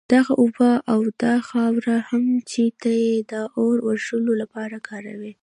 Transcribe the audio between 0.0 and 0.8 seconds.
دغه اوبه